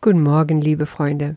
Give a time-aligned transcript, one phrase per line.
[0.00, 1.36] Guten Morgen, liebe Freunde.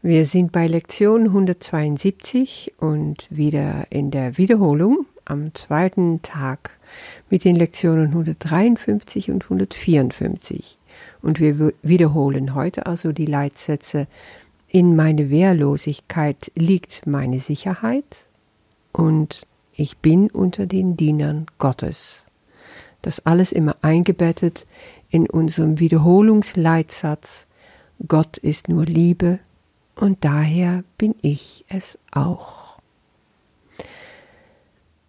[0.00, 6.70] Wir sind bei Lektion 172 und wieder in der Wiederholung am zweiten Tag
[7.28, 10.78] mit den Lektionen 153 und 154.
[11.20, 14.06] Und wir wiederholen heute also die Leitsätze
[14.66, 18.28] In meine Wehrlosigkeit liegt meine Sicherheit
[18.92, 22.24] und ich bin unter den Dienern Gottes.
[23.02, 24.66] Das alles immer eingebettet
[25.10, 27.46] in unserem Wiederholungsleitsatz
[28.08, 29.40] Gott ist nur Liebe
[29.94, 32.78] und daher bin ich es auch.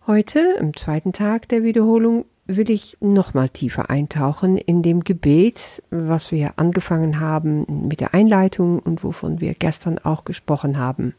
[0.08, 6.32] Heute, am zweiten Tag der Wiederholung, will ich nochmal tiefer eintauchen in dem Gebet, was
[6.34, 11.16] wir angefangen haben mit der Einleitung und wovon wir gestern auch gesprochen haben.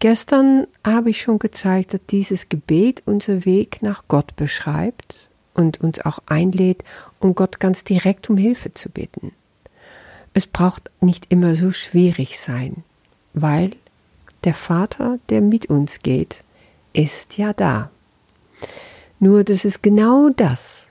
[0.00, 6.04] Gestern habe ich schon gezeigt, dass dieses Gebet unser Weg nach Gott beschreibt und uns
[6.04, 6.82] auch einlädt,
[7.20, 9.32] um Gott ganz direkt um Hilfe zu bitten.
[10.34, 12.84] Es braucht nicht immer so schwierig sein,
[13.34, 13.72] weil
[14.44, 16.42] der Vater, der mit uns geht,
[16.92, 17.90] ist ja da.
[19.18, 20.88] Nur das ist genau das,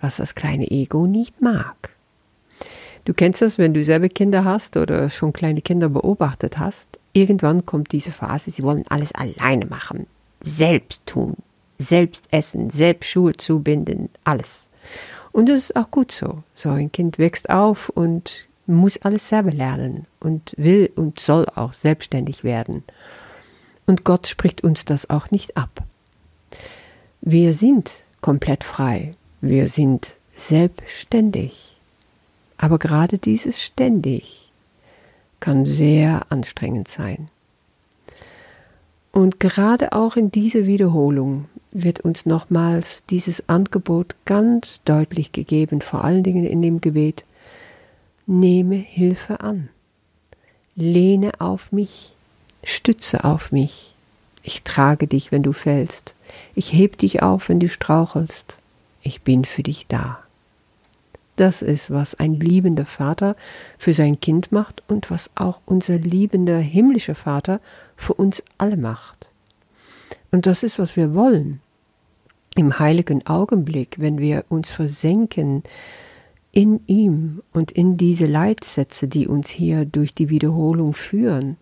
[0.00, 1.96] was das kleine Ego nicht mag.
[3.04, 6.98] Du kennst das, wenn du selber Kinder hast oder schon kleine Kinder beobachtet hast.
[7.12, 10.06] Irgendwann kommt diese Phase, sie wollen alles alleine machen,
[10.40, 11.36] selbst tun,
[11.78, 14.68] selbst essen, selbst Schuhe zubinden, alles.
[15.32, 16.42] Und das ist auch gut so.
[16.54, 21.72] So ein Kind wächst auf und muss alles selber lernen und will und soll auch
[21.72, 22.84] selbstständig werden.
[23.86, 25.84] Und Gott spricht uns das auch nicht ab.
[27.20, 31.76] Wir sind komplett frei, wir sind selbstständig.
[32.56, 34.52] Aber gerade dieses ständig
[35.40, 37.26] kann sehr anstrengend sein.
[39.12, 46.04] Und gerade auch in dieser Wiederholung wird uns nochmals dieses Angebot ganz deutlich gegeben, vor
[46.04, 47.24] allen Dingen in dem Gebet,
[48.30, 49.70] nehme Hilfe an.
[50.76, 52.14] Lehne auf mich,
[52.64, 53.96] stütze auf mich.
[54.44, 56.14] Ich trage dich, wenn du fällst.
[56.54, 58.56] Ich heb dich auf, wenn du strauchelst.
[59.02, 60.20] Ich bin für dich da.
[61.34, 63.34] Das ist, was ein liebender Vater
[63.78, 67.60] für sein Kind macht und was auch unser liebender himmlischer Vater
[67.96, 69.30] für uns alle macht.
[70.30, 71.60] Und das ist, was wir wollen.
[72.54, 75.64] Im heiligen Augenblick, wenn wir uns versenken
[76.52, 81.56] in ihm und in diese Leitsätze, die uns hier durch die Wiederholung führen,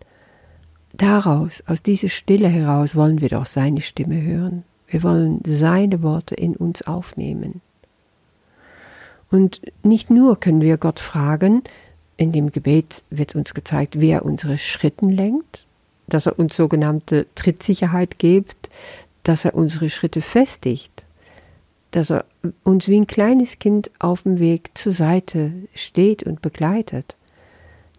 [0.93, 4.63] daraus, aus dieser Stille heraus wollen wir doch seine Stimme hören.
[4.87, 7.61] Wir wollen seine Worte in uns aufnehmen.
[9.29, 11.61] Und nicht nur können wir Gott fragen,
[12.17, 15.67] in dem Gebet wird uns gezeigt, wer unsere Schritten lenkt,
[16.07, 18.69] dass er uns sogenannte Trittsicherheit gibt,
[19.23, 21.05] dass er unsere Schritte festigt,
[21.91, 22.25] dass er
[22.63, 27.15] uns wie ein kleines Kind auf dem Weg zur Seite steht und begleitet.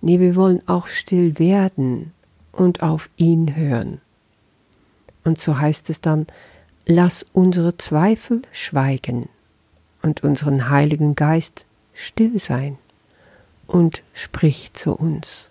[0.00, 2.12] Nee, wir wollen auch still werden
[2.52, 4.00] und auf ihn hören.
[5.24, 6.26] Und so heißt es dann,
[6.86, 9.28] lass unsere Zweifel schweigen
[10.02, 12.78] und unseren Heiligen Geist still sein
[13.66, 15.48] und sprich zu uns.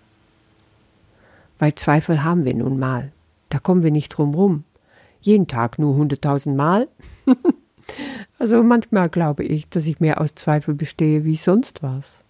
[1.58, 3.12] Weil Zweifel haben wir nun mal,
[3.50, 4.64] da kommen wir nicht drum rum.
[5.20, 6.88] Jeden Tag nur hunderttausend Mal.
[8.38, 12.24] Also manchmal glaube ich, dass ich mehr aus Zweifel bestehe wie sonst was.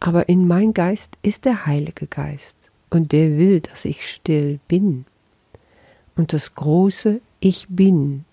[0.00, 2.56] Aber in mein Geist ist der Heilige Geist
[2.90, 5.04] und der will, dass ich still bin
[6.16, 8.24] und das große Ich bin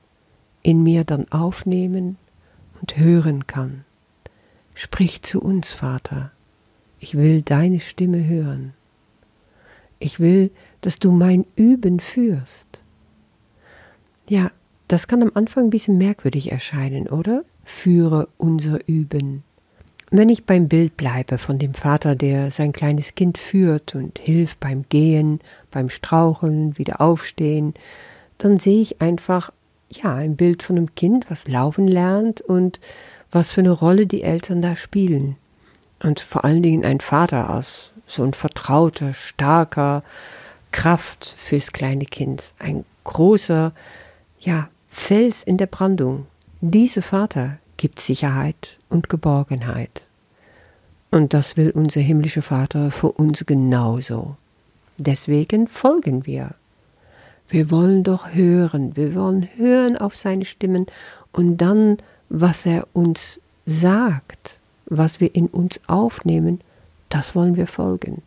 [0.64, 2.18] in mir dann aufnehmen
[2.82, 3.86] und hören kann.
[4.74, 6.32] Sprich zu uns, Vater,
[7.00, 8.74] ich will deine Stimme hören.
[10.00, 10.52] Ich will,
[10.82, 12.82] dass du mein Üben führst.
[14.28, 14.52] Ja,
[14.96, 17.44] das kann am Anfang ein bisschen merkwürdig erscheinen, oder?
[17.66, 19.44] Führe unser Üben.
[20.10, 24.62] Wenn ich beim Bild bleibe von dem Vater, der sein kleines Kind führt und hilft
[24.62, 27.74] beim Gehen, beim Straucheln, wieder aufstehen,
[28.38, 29.52] dann sehe ich einfach,
[29.90, 32.80] ja, ein Bild von einem Kind, was laufen lernt und
[33.32, 35.36] was für eine Rolle die Eltern da spielen.
[36.02, 40.04] Und vor allen Dingen ein Vater aus, so ein vertrauter, starker
[40.72, 43.74] Kraft fürs kleine Kind, ein großer,
[44.40, 46.26] ja, Fels in der Brandung.
[46.62, 50.02] Dieser Vater gibt Sicherheit und Geborgenheit.
[51.12, 54.36] Und das will unser himmlischer Vater für uns genauso.
[54.98, 56.56] Deswegen folgen wir.
[57.50, 60.88] Wir wollen doch hören, wir wollen hören auf seine Stimmen
[61.34, 61.98] und dann,
[62.30, 64.58] was er uns sagt,
[64.88, 66.62] was wir in uns aufnehmen,
[67.10, 68.24] das wollen wir folgen.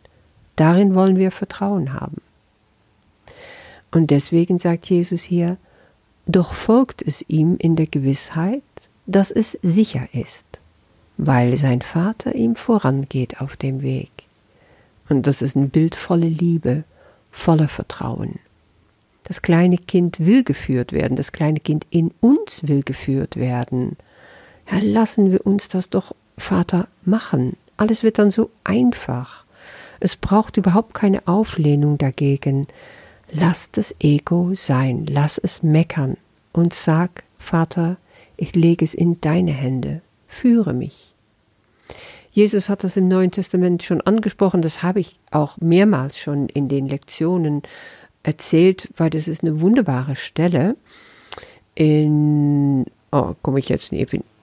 [0.55, 2.21] Darin wollen wir Vertrauen haben.
[3.91, 5.57] Und deswegen sagt Jesus hier,
[6.31, 8.61] doch folgt es ihm in der Gewissheit,
[9.05, 10.45] dass es sicher ist.
[11.21, 14.09] weil sein Vater ihm vorangeht auf dem Weg.
[15.09, 16.85] Und das ist ein Bild voller Liebe,
[17.29, 18.39] voller Vertrauen.
[19.25, 23.97] Das kleine Kind will geführt werden, das kleine Kind in uns will geführt werden.
[24.71, 27.57] Ja, lassen wir uns das doch, Vater, machen.
[27.75, 29.43] Alles wird dann so einfach.
[29.99, 32.65] Es braucht überhaupt keine Auflehnung dagegen.
[33.31, 36.17] Lass das Ego sein, lass es meckern
[36.51, 37.97] und sag, Vater,
[38.37, 41.13] ich lege es in deine Hände, führe mich.
[42.31, 46.69] Jesus hat das im Neuen Testament schon angesprochen, das habe ich auch mehrmals schon in
[46.69, 47.63] den Lektionen
[48.23, 50.75] erzählt, weil das ist eine wunderbare Stelle.
[51.75, 53.93] In, oh, komme ich jetzt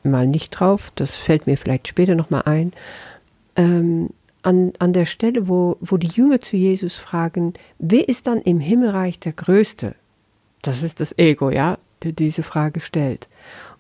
[0.02, 2.72] mal nicht drauf, das fällt mir vielleicht später nochmal ein.
[3.56, 4.10] Ähm,
[4.46, 8.60] an, an der Stelle, wo, wo die Jünger zu Jesus fragen, wer ist dann im
[8.60, 9.96] Himmelreich der Größte?
[10.62, 13.28] Das ist das Ego, ja, der diese Frage stellt.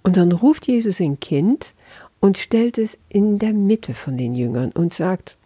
[0.02, 1.74] Und dann ruft Jesus ein Kind
[2.18, 5.36] und stellt es in der Mitte von den Jüngern und sagt,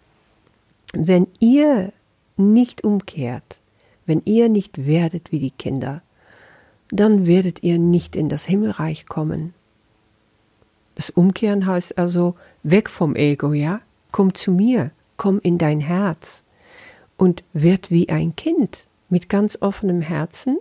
[0.94, 1.93] wenn ihr
[2.38, 3.61] nicht umkehrt,
[4.06, 6.02] wenn ihr nicht werdet wie die Kinder,
[6.90, 9.52] dann werdet ihr nicht in das Himmelreich kommen.
[10.94, 13.81] Das Umkehren heißt also weg vom Ego, ja?
[14.12, 14.90] Komm zu mir,
[15.20, 16.43] komm in dein Herz
[17.19, 20.56] und werd wie ein Kind mit ganz offenem Herzen,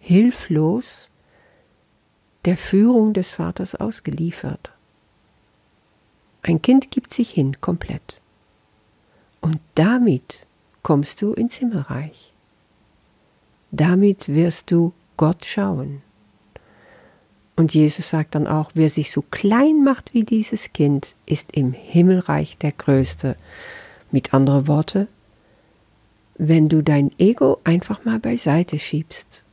[0.00, 1.10] hilflos
[2.44, 4.72] der Führung des Vaters ausgeliefert.
[6.42, 8.20] Ein Kind gibt sich hin komplett.
[9.40, 10.44] Und damit
[10.82, 12.32] kommst du ins Himmelreich.
[13.70, 16.02] Damit wirst du Gott schauen.
[17.54, 21.72] Und Jesus sagt dann auch, wer sich so klein macht wie dieses Kind, ist im
[21.74, 23.36] Himmelreich der Größte.
[24.12, 25.08] Mit anderen Worten,
[26.36, 29.44] wenn du dein Ego einfach mal beiseite schiebst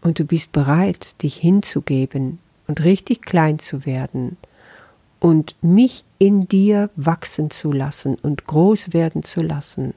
[0.00, 4.36] und du bist bereit, dich hinzugeben und richtig klein zu werden
[5.20, 9.94] und mich in dir wachsen zu lassen und groß werden zu lassen,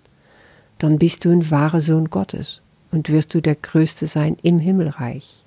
[0.80, 2.62] dann bist du ein wahrer Sohn Gottes
[2.92, 5.44] und wirst du der Größte sein im Himmelreich.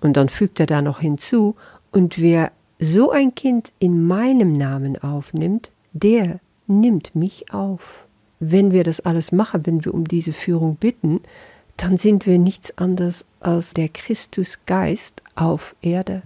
[0.00, 1.56] Und dann fügt er da noch hinzu,
[1.90, 8.06] und wer so ein Kind in meinem Namen aufnimmt, der nimmt mich auf.
[8.40, 11.20] Wenn wir das alles machen, wenn wir um diese Führung bitten,
[11.76, 16.22] dann sind wir nichts anderes als der Christusgeist auf Erde.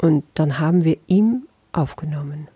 [0.00, 2.48] Und dann haben wir ihm aufgenommen.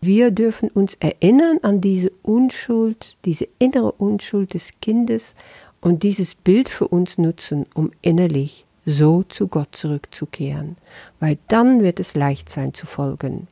[0.00, 5.34] Wir dürfen uns erinnern an diese Unschuld, diese innere Unschuld des Kindes
[5.80, 10.76] und dieses Bild für uns nutzen, um innerlich so zu Gott zurückzukehren,
[11.18, 13.48] weil dann wird es leicht sein zu folgen.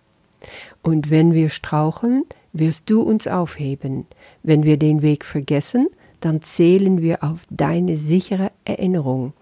[0.82, 4.06] Und wenn wir straucheln, wirst du uns aufheben.
[4.42, 5.88] Wenn wir den Weg vergessen,
[6.20, 9.32] dann zählen wir auf deine sichere Erinnerung.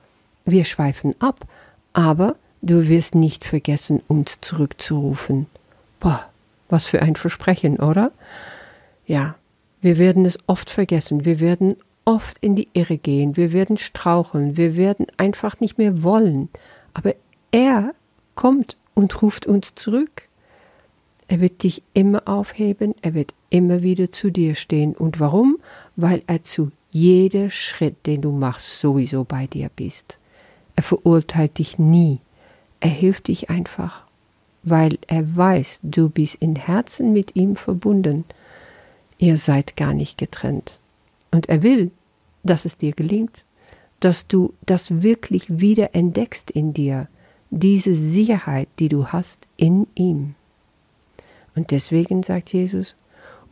[0.44, 1.46] Wir schweifen ab,
[1.92, 5.46] aber du wirst nicht vergessen, uns zurückzurufen.
[6.00, 6.26] Boah,
[6.68, 8.12] was für ein Versprechen, oder?
[9.06, 9.36] Ja,
[9.80, 14.56] wir werden es oft vergessen, wir werden oft in die Irre gehen, wir werden straucheln,
[14.56, 16.48] wir werden einfach nicht mehr wollen,
[16.92, 17.14] aber
[17.50, 17.94] er
[18.34, 20.28] kommt und ruft uns zurück.
[21.26, 24.94] Er wird dich immer aufheben, er wird immer wieder zu dir stehen.
[24.94, 25.58] Und warum?
[25.96, 30.18] Weil er zu jedem Schritt, den du machst, sowieso bei dir bist.
[30.76, 32.20] Er verurteilt dich nie.
[32.80, 34.02] Er hilft dich einfach,
[34.62, 38.24] weil er weiß, du bist in Herzen mit ihm verbunden.
[39.18, 40.78] Ihr seid gar nicht getrennt.
[41.30, 41.90] Und er will,
[42.42, 43.44] dass es dir gelingt,
[44.00, 47.08] dass du das wirklich wieder entdeckst in dir,
[47.50, 50.34] diese Sicherheit, die du hast in ihm.
[51.54, 52.96] Und deswegen sagt Jesus,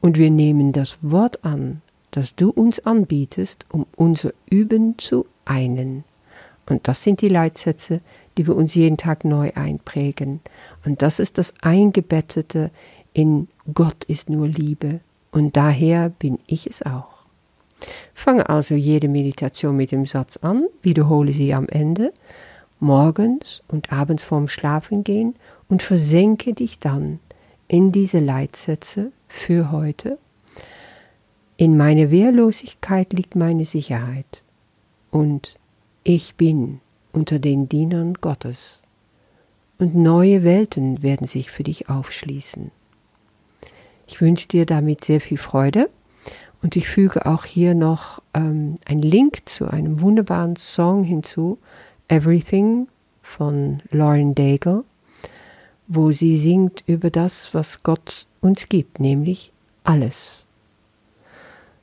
[0.00, 6.04] und wir nehmen das Wort an, das du uns anbietest, um unser Üben zu einen.
[6.66, 8.00] Und das sind die Leitsätze,
[8.36, 10.40] die wir uns jeden Tag neu einprägen.
[10.84, 12.70] Und das ist das Eingebettete
[13.12, 17.24] in Gott ist nur Liebe und daher bin ich es auch.
[18.14, 22.12] Fange also jede Meditation mit dem Satz an, wiederhole sie am Ende,
[22.80, 25.34] morgens und abends vorm Schlafengehen
[25.68, 27.18] und versenke dich dann
[27.68, 30.18] in diese Leitsätze für heute.
[31.56, 34.42] In meine Wehrlosigkeit liegt meine Sicherheit.
[35.10, 35.56] Und
[36.04, 36.80] ich bin
[37.12, 38.80] unter den Dienern Gottes.
[39.78, 42.70] Und neue Welten werden sich für dich aufschließen.
[44.06, 45.88] Ich wünsche dir damit sehr viel Freude.
[46.62, 51.58] Und ich füge auch hier noch ähm, einen Link zu einem wunderbaren Song hinzu,
[52.08, 52.88] Everything
[53.20, 54.84] von Lauren Daigle
[55.86, 59.52] wo sie singt über das, was Gott uns gibt, nämlich
[59.84, 60.46] alles.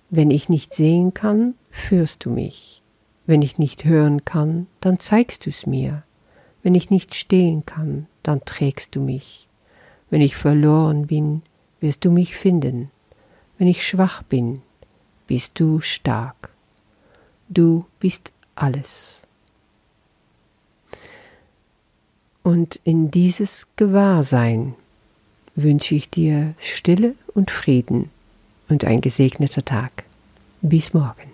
[0.10, 2.82] Wenn ich nicht sehen kann, führst du mich.
[3.26, 6.04] Wenn ich nicht hören kann, dann zeigst du es mir.
[6.64, 9.48] Wenn ich nicht stehen kann, dann trägst du mich.
[10.10, 11.44] Wenn ich verloren bin,
[11.80, 12.90] wirst du mich finden.
[13.58, 14.62] Wenn ich schwach bin,
[15.28, 16.52] bist du stark.
[17.50, 19.22] Du bist alles.
[22.50, 24.74] Und in dieses Gewahrsein
[25.54, 28.10] wünsche ich dir Stille und Frieden
[28.70, 30.04] und ein gesegneter Tag.
[30.64, 31.29] Bis morgen.